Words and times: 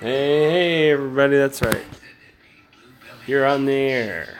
Hey, 0.00 0.50
hey, 0.50 0.90
everybody, 0.90 1.36
that's 1.36 1.62
right. 1.62 1.84
You're 3.28 3.46
on 3.46 3.64
the 3.64 3.72
air. 3.72 4.36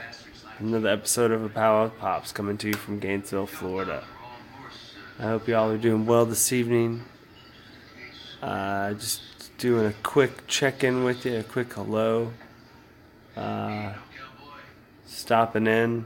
Another 0.58 0.88
episode 0.88 1.30
of 1.30 1.44
A 1.44 1.48
Pow-wow 1.48 1.84
with 1.84 1.98
Pops 1.98 2.32
coming 2.32 2.58
to 2.58 2.68
you 2.68 2.74
from 2.74 2.98
Gainesville, 2.98 3.46
Florida. 3.46 4.02
I 5.20 5.22
hope 5.22 5.46
you 5.46 5.54
all 5.54 5.70
are 5.70 5.78
doing 5.78 6.06
well 6.06 6.26
this 6.26 6.52
evening. 6.52 7.02
Uh, 8.42 8.94
just 8.94 9.22
doing 9.56 9.86
a 9.86 9.94
quick 10.02 10.48
check 10.48 10.82
in 10.82 11.04
with 11.04 11.24
you, 11.24 11.38
a 11.38 11.42
quick 11.44 11.72
hello. 11.72 12.32
Uh, 13.36 13.92
stopping 15.06 15.68
in 15.68 16.04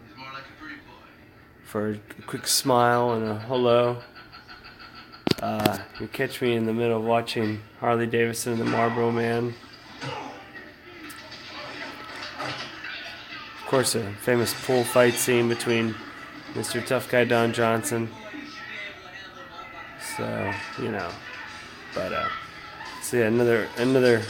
for 1.65 1.93
a 1.93 1.99
quick 2.27 2.47
smile 2.47 3.15
and 3.15 3.25
a 3.25 3.39
hello. 3.39 4.03
Uh, 5.41 5.79
you 6.01 6.09
catch 6.09 6.43
me 6.43 6.55
in 6.55 6.67
the 6.67 6.73
middle 6.73 6.99
of 6.99 7.05
watching 7.05 7.61
Harley 7.79 8.07
Davidson 8.07 8.55
and 8.55 8.61
the 8.61 8.65
Marlboro 8.65 9.13
Man. 9.13 9.55
Of 12.43 13.67
course, 13.67 13.95
a 13.95 14.13
famous 14.15 14.53
pool 14.65 14.83
fight 14.83 15.15
scene 15.15 15.49
between 15.49 15.95
Mr. 16.55 16.85
Tough 16.85 17.09
Guy 17.09 17.25
Don 17.25 17.53
Johnson. 17.53 18.09
So 20.17 20.53
you 20.81 20.91
know, 20.91 21.09
but 21.95 22.13
uh, 22.13 22.29
see 23.01 23.21
another 23.21 23.69
another. 23.77 24.23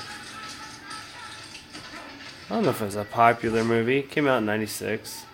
I 2.50 2.54
don't 2.54 2.64
know 2.64 2.70
if 2.70 2.82
it 2.82 2.84
was 2.84 2.96
a 2.96 3.04
popular 3.04 3.64
movie. 3.64 4.00
It 4.00 4.10
came 4.10 4.26
out 4.26 4.38
in 4.38 4.46
'96, 4.46 5.24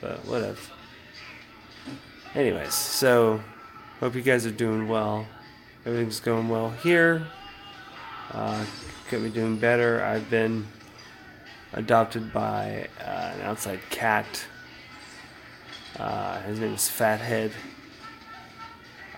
but 0.00 0.24
whatever. 0.26 0.60
Anyways, 2.36 2.74
so 2.74 3.40
Hope 4.04 4.14
you 4.14 4.20
guys 4.20 4.44
are 4.44 4.50
doing 4.50 4.86
well. 4.86 5.26
Everything's 5.86 6.20
going 6.20 6.50
well 6.50 6.68
here. 6.68 7.26
Uh, 8.32 8.62
could 9.08 9.22
be 9.22 9.30
doing 9.30 9.56
better. 9.56 10.04
I've 10.04 10.28
been 10.28 10.66
adopted 11.72 12.30
by 12.30 12.88
uh, 13.00 13.32
an 13.34 13.40
outside 13.40 13.80
cat. 13.88 14.44
Uh, 15.98 16.38
his 16.42 16.60
name 16.60 16.74
is 16.74 16.86
Fathead. 16.86 17.52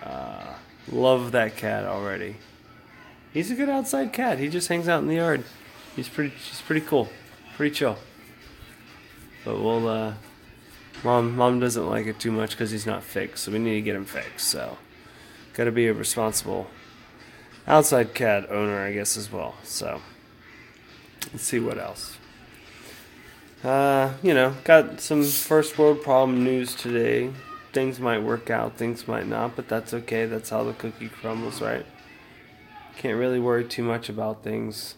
Uh, 0.01 0.53
love 0.89 1.33
that 1.33 1.57
cat 1.57 1.83
already. 1.83 2.37
He's 3.33 3.51
a 3.51 3.55
good 3.55 3.67
outside 3.67 4.13
cat. 4.13 4.39
He 4.39 4.47
just 4.47 4.69
hangs 4.69 4.87
out 4.87 5.01
in 5.01 5.09
the 5.09 5.15
yard. 5.15 5.43
He's 5.97 6.07
pretty. 6.07 6.33
He's 6.33 6.61
pretty 6.61 6.85
cool. 6.87 7.09
Pretty 7.57 7.75
chill. 7.75 7.97
But 9.43 9.61
we'll 9.61 9.85
uh, 9.85 10.13
Mom, 11.03 11.35
mom 11.35 11.59
doesn't 11.59 11.87
like 11.87 12.07
it 12.07 12.19
too 12.19 12.31
much 12.31 12.51
because 12.51 12.71
he's 12.71 12.85
not 12.85 13.03
fixed, 13.03 13.43
so 13.43 13.51
we 13.51 13.59
need 13.59 13.75
to 13.75 13.81
get 13.81 13.95
him 13.95 14.05
fixed. 14.05 14.47
So, 14.47 14.77
got 15.53 15.65
to 15.65 15.71
be 15.71 15.87
a 15.87 15.93
responsible 15.93 16.67
outside 17.67 18.13
cat 18.13 18.49
owner, 18.49 18.79
I 18.79 18.93
guess, 18.93 19.15
as 19.15 19.31
well. 19.31 19.55
So, 19.63 20.01
let's 21.31 21.43
see 21.43 21.59
what 21.59 21.77
else. 21.77 22.17
Uh, 23.63 24.13
you 24.23 24.33
know, 24.33 24.55
got 24.63 24.99
some 24.99 25.23
first 25.23 25.77
world 25.77 26.01
problem 26.01 26.43
news 26.43 26.75
today. 26.75 27.31
Things 27.73 27.99
might 27.99 28.23
work 28.23 28.49
out, 28.49 28.77
things 28.77 29.07
might 29.07 29.27
not, 29.27 29.55
but 29.55 29.67
that's 29.67 29.93
okay. 29.93 30.25
That's 30.25 30.49
how 30.49 30.63
the 30.63 30.73
cookie 30.73 31.09
crumbles, 31.09 31.61
right? 31.61 31.85
Can't 32.97 33.17
really 33.17 33.39
worry 33.39 33.65
too 33.65 33.83
much 33.83 34.09
about 34.09 34.43
things 34.43 34.95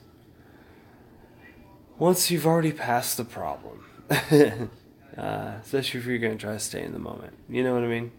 once 1.98 2.32
you've 2.32 2.48
already 2.48 2.72
passed 2.72 3.18
the 3.18 3.26
problem. 3.26 3.84
Uh, 5.20 5.56
especially 5.62 6.00
if 6.00 6.06
you're 6.06 6.18
going 6.18 6.38
to 6.38 6.42
try 6.42 6.54
to 6.54 6.60
stay 6.60 6.82
in 6.82 6.94
the 6.94 7.00
moment. 7.00 7.34
You 7.50 7.62
know 7.62 7.74
what 7.74 7.84
I 7.84 7.88
mean? 7.88 8.12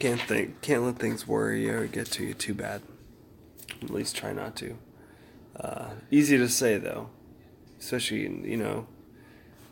Can't 0.00 0.20
think, 0.20 0.60
can't 0.60 0.82
let 0.82 0.98
things 0.98 1.26
worry 1.26 1.66
you 1.66 1.72
or 1.72 1.86
get 1.86 2.06
to 2.12 2.24
you 2.24 2.34
too 2.34 2.52
bad. 2.52 2.82
At 3.80 3.90
least 3.90 4.16
try 4.16 4.32
not 4.32 4.56
to. 4.56 4.76
Uh, 5.54 5.90
easy 6.10 6.36
to 6.36 6.48
say 6.48 6.78
though, 6.78 7.10
especially 7.78 8.22
you 8.22 8.56
know 8.56 8.88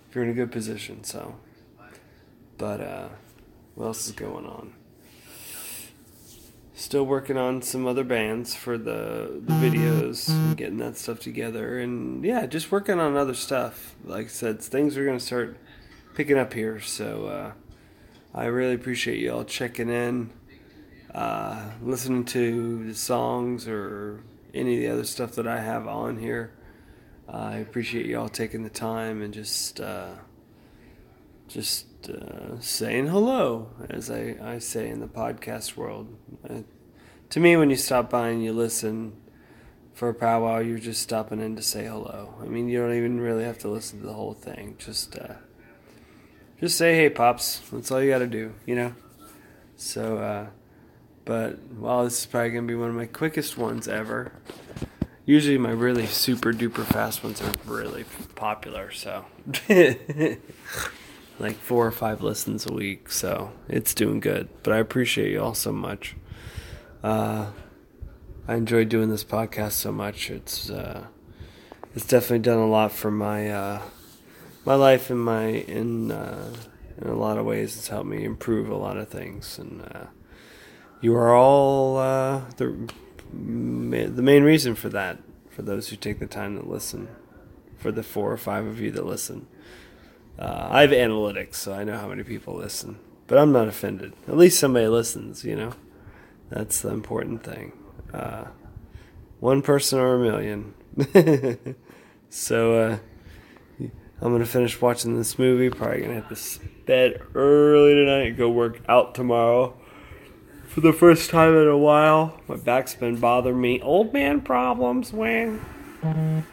if 0.08 0.14
you're 0.14 0.24
in 0.24 0.30
a 0.30 0.34
good 0.34 0.52
position. 0.52 1.02
So, 1.02 1.34
but 2.56 2.80
uh, 2.80 3.08
what 3.74 3.86
else 3.86 4.06
is 4.06 4.12
going 4.12 4.46
on? 4.46 4.74
Still 6.74 7.04
working 7.04 7.36
on 7.36 7.62
some 7.62 7.86
other 7.86 8.04
bands 8.04 8.54
for 8.54 8.76
the, 8.76 9.40
the 9.44 9.52
videos 9.54 10.28
and 10.28 10.56
getting 10.56 10.78
that 10.78 10.96
stuff 10.96 11.20
together. 11.20 11.78
And 11.78 12.24
yeah 12.24 12.46
just 12.46 12.70
working 12.70 12.98
on 12.98 13.16
other 13.16 13.34
stuff. 13.34 13.94
Like 14.04 14.26
i 14.26 14.28
said 14.28 14.60
things 14.60 14.96
are 14.96 15.04
going 15.04 15.18
to 15.18 15.24
start 15.24 15.56
picking 16.14 16.36
up 16.36 16.52
here. 16.52 16.80
So 16.80 17.26
uh, 17.26 17.52
i 18.34 18.44
really 18.46 18.74
appreciate 18.74 19.18
you 19.18 19.32
all 19.32 19.44
checking 19.44 19.88
in 19.88 20.30
uh, 21.14 21.70
listening 21.80 22.24
to 22.24 22.84
the 22.88 22.94
songs 22.94 23.68
or 23.68 24.24
any 24.52 24.74
of 24.74 24.80
the 24.80 24.88
other 24.88 25.04
stuff 25.04 25.32
that 25.36 25.46
i 25.46 25.60
have 25.60 25.86
on 25.86 26.18
here. 26.18 26.52
I 27.28 27.56
appreciate 27.56 28.06
you 28.06 28.18
all 28.18 28.28
taking 28.28 28.64
the 28.64 28.70
time 28.70 29.22
and 29.22 29.32
just 29.32 29.80
uh, 29.80 30.14
just 31.54 32.10
uh, 32.10 32.58
saying 32.58 33.06
hello, 33.06 33.70
as 33.88 34.10
I, 34.10 34.34
I 34.42 34.58
say 34.58 34.88
in 34.88 34.98
the 34.98 35.06
podcast 35.06 35.76
world. 35.76 36.12
Uh, 36.50 36.62
to 37.30 37.38
me, 37.38 37.56
when 37.56 37.70
you 37.70 37.76
stop 37.76 38.10
by 38.10 38.30
and 38.30 38.42
you 38.42 38.52
listen 38.52 39.12
for 39.92 40.08
a 40.08 40.14
powwow, 40.14 40.58
you're 40.58 40.80
just 40.80 41.00
stopping 41.00 41.40
in 41.40 41.54
to 41.54 41.62
say 41.62 41.84
hello. 41.84 42.34
I 42.42 42.46
mean, 42.46 42.68
you 42.68 42.80
don't 42.80 42.96
even 42.96 43.20
really 43.20 43.44
have 43.44 43.58
to 43.60 43.68
listen 43.68 44.00
to 44.00 44.06
the 44.06 44.14
whole 44.14 44.34
thing. 44.34 44.74
Just, 44.78 45.16
uh, 45.16 45.34
just 46.60 46.76
say, 46.76 46.96
"Hey, 46.96 47.08
pops." 47.08 47.60
That's 47.70 47.92
all 47.92 48.02
you 48.02 48.10
got 48.10 48.18
to 48.18 48.26
do, 48.26 48.52
you 48.66 48.74
know. 48.74 48.92
So, 49.76 50.18
uh, 50.18 50.46
but 51.24 51.60
well, 51.78 52.02
this 52.02 52.18
is 52.18 52.26
probably 52.26 52.50
gonna 52.50 52.66
be 52.66 52.74
one 52.74 52.90
of 52.90 52.96
my 52.96 53.06
quickest 53.06 53.56
ones 53.56 53.86
ever. 53.86 54.32
Usually, 55.24 55.56
my 55.56 55.70
really 55.70 56.06
super 56.06 56.52
duper 56.52 56.84
fast 56.84 57.22
ones 57.22 57.40
are 57.40 57.52
really 57.64 58.06
popular, 58.34 58.90
so. 58.90 59.24
like 61.38 61.56
four 61.56 61.86
or 61.86 61.90
five 61.90 62.22
listens 62.22 62.66
a 62.66 62.72
week, 62.72 63.10
so 63.10 63.52
it's 63.68 63.94
doing 63.94 64.20
good. 64.20 64.48
But 64.62 64.74
I 64.74 64.78
appreciate 64.78 65.32
you 65.32 65.42
all 65.42 65.54
so 65.54 65.72
much. 65.72 66.14
Uh, 67.02 67.50
I 68.46 68.54
enjoy 68.54 68.84
doing 68.84 69.10
this 69.10 69.24
podcast 69.24 69.72
so 69.72 69.92
much. 69.92 70.30
It's 70.30 70.70
uh, 70.70 71.06
it's 71.94 72.06
definitely 72.06 72.40
done 72.40 72.58
a 72.58 72.68
lot 72.68 72.92
for 72.92 73.10
my 73.10 73.50
uh, 73.50 73.82
my 74.64 74.74
life 74.74 75.10
and 75.10 75.20
my 75.20 75.46
in 75.46 76.10
uh, 76.10 76.54
in 77.00 77.08
a 77.08 77.16
lot 77.16 77.38
of 77.38 77.46
ways. 77.46 77.76
It's 77.76 77.88
helped 77.88 78.08
me 78.08 78.24
improve 78.24 78.68
a 78.68 78.76
lot 78.76 78.96
of 78.96 79.08
things, 79.08 79.58
and 79.58 79.82
uh, 79.82 80.06
you 81.00 81.16
are 81.16 81.34
all 81.34 81.96
uh, 81.98 82.42
the 82.56 82.88
the 83.32 84.22
main 84.22 84.42
reason 84.42 84.74
for 84.74 84.88
that. 84.90 85.18
For 85.50 85.62
those 85.62 85.88
who 85.88 85.96
take 85.96 86.18
the 86.18 86.26
time 86.26 86.58
to 86.58 86.68
listen, 86.68 87.08
for 87.78 87.92
the 87.92 88.02
four 88.02 88.32
or 88.32 88.36
five 88.36 88.66
of 88.66 88.80
you 88.80 88.90
that 88.90 89.06
listen. 89.06 89.46
Uh, 90.38 90.68
I 90.70 90.80
have 90.82 90.90
analytics, 90.90 91.56
so 91.56 91.72
I 91.72 91.84
know 91.84 91.96
how 91.96 92.08
many 92.08 92.24
people 92.24 92.54
listen. 92.54 92.98
But 93.26 93.38
I'm 93.38 93.52
not 93.52 93.68
offended. 93.68 94.12
At 94.28 94.36
least 94.36 94.58
somebody 94.58 94.86
listens, 94.86 95.44
you 95.44 95.56
know? 95.56 95.72
That's 96.50 96.80
the 96.80 96.90
important 96.90 97.42
thing. 97.42 97.72
Uh, 98.12 98.46
one 99.40 99.62
person 99.62 99.98
or 99.98 100.16
a 100.16 100.18
million. 100.18 100.74
so, 102.30 102.74
uh, 102.74 102.98
I'm 104.20 104.30
going 104.30 104.40
to 104.40 104.46
finish 104.46 104.80
watching 104.80 105.16
this 105.16 105.38
movie. 105.38 105.70
Probably 105.70 105.98
going 105.98 106.08
to 106.10 106.14
hit 106.16 106.28
this 106.28 106.58
bed 106.86 107.22
early 107.34 107.94
tonight 107.94 108.36
go 108.36 108.50
work 108.50 108.80
out 108.88 109.14
tomorrow. 109.14 109.74
For 110.68 110.80
the 110.80 110.92
first 110.92 111.30
time 111.30 111.56
in 111.56 111.68
a 111.68 111.78
while. 111.78 112.40
My 112.48 112.56
back's 112.56 112.94
been 112.94 113.16
bothering 113.16 113.60
me. 113.60 113.80
Old 113.80 114.12
man 114.12 114.40
problems, 114.40 115.12
man. 115.12 115.64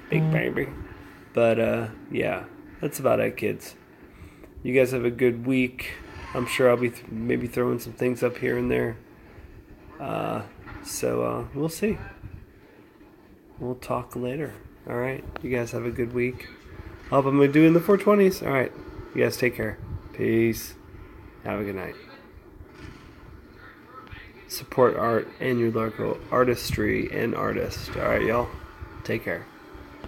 Big 0.09 0.31
baby. 0.31 0.67
But, 1.33 1.59
uh, 1.59 1.87
yeah 2.11 2.45
that's 2.81 2.99
about 2.99 3.19
it, 3.19 3.37
kids. 3.37 3.75
You 4.63 4.73
guys 4.73 4.91
have 4.91 5.05
a 5.05 5.11
good 5.11 5.45
week. 5.45 5.91
I'm 6.33 6.45
sure 6.45 6.69
I'll 6.69 6.77
be 6.77 6.89
th- 6.89 7.07
maybe 7.09 7.47
throwing 7.47 7.79
some 7.79 7.93
things 7.93 8.23
up 8.23 8.37
here 8.37 8.57
and 8.57 8.69
there. 8.69 8.97
Uh, 9.99 10.43
so 10.83 11.23
uh, 11.23 11.45
we'll 11.53 11.69
see. 11.69 11.97
We'll 13.59 13.75
talk 13.75 14.15
later. 14.15 14.53
All 14.89 14.95
right. 14.95 15.23
You 15.41 15.55
guys 15.55 15.71
have 15.71 15.85
a 15.85 15.91
good 15.91 16.13
week. 16.13 16.47
I 17.05 17.15
hope 17.15 17.25
I'm 17.25 17.51
doing 17.51 17.73
the 17.73 17.79
420s. 17.79 18.45
All 18.45 18.51
right. 18.51 18.71
You 19.13 19.23
guys 19.23 19.37
take 19.37 19.55
care. 19.55 19.77
Peace. 20.13 20.73
Have 21.43 21.59
a 21.59 21.63
good 21.63 21.75
night. 21.75 21.95
Support 24.47 24.97
art 24.97 25.27
and 25.39 25.59
your 25.59 25.71
local 25.71 26.17
artistry 26.31 27.09
and 27.11 27.35
artist. 27.35 27.95
All 27.95 28.03
right, 28.03 28.23
y'all. 28.23 28.47
Take 29.03 29.23
care. 29.23 29.45